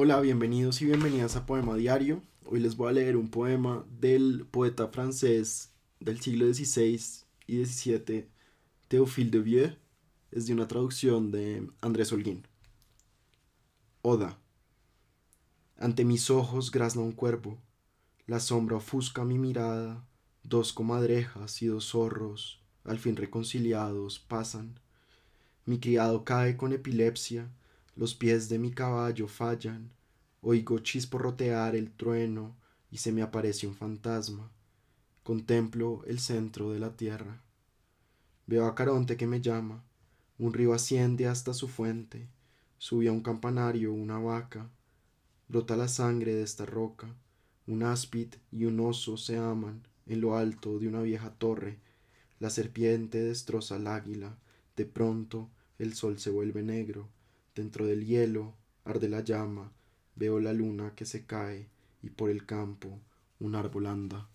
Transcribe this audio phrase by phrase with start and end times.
[0.00, 2.22] Hola, bienvenidos y bienvenidas a Poema Diario.
[2.44, 7.00] Hoy les voy a leer un poema del poeta francés del siglo XVI
[7.48, 8.28] y XVII,
[8.86, 9.76] Théophile de Vieux.
[10.30, 12.46] Es de una traducción de Andrés Holguín.
[14.02, 14.38] Oda.
[15.76, 17.58] Ante mis ojos grazna un cuervo,
[18.28, 20.06] la sombra ofusca mi mirada,
[20.44, 24.78] dos comadrejas y dos zorros, al fin reconciliados, pasan.
[25.66, 27.50] Mi criado cae con epilepsia,
[27.98, 29.90] los pies de mi caballo fallan,
[30.40, 32.56] oigo chisporrotear el trueno
[32.92, 34.52] y se me aparece un fantasma.
[35.24, 37.42] Contemplo el centro de la tierra.
[38.46, 39.82] Veo a Caronte que me llama,
[40.38, 42.28] un río asciende hasta su fuente,
[42.78, 44.70] sube a un campanario una vaca,
[45.48, 47.12] brota la sangre de esta roca,
[47.66, 51.80] un áspid y un oso se aman en lo alto de una vieja torre,
[52.38, 54.38] la serpiente destroza al águila,
[54.76, 57.08] de pronto el sol se vuelve negro,
[57.58, 58.54] dentro del hielo
[58.84, 59.72] arde la llama,
[60.14, 61.68] veo la luna que se cae
[62.02, 63.00] y por el campo
[63.40, 64.28] un árbol anda.